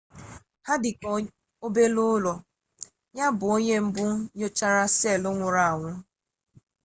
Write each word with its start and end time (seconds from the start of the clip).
ha 0.65 0.73
dị 0.83 0.91
ka 1.01 1.09
obere 1.65 2.01
ụlọ 2.15 2.33
ya 3.17 3.25
bụ 3.37 3.45
onye 3.55 3.75
mbụ 3.85 4.05
nyochara 4.37 4.83
seelụ 4.97 5.29
nwụrụ 5.35 5.61
anwụ 5.69 5.89